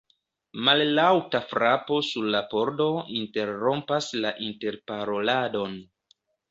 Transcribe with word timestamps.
Mallaŭta 0.69 1.41
frapo 1.51 1.99
sur 2.09 2.27
la 2.37 2.43
pordo 2.55 2.89
interrompas 3.21 4.13
la 4.27 4.37
interparoladon. 4.51 5.83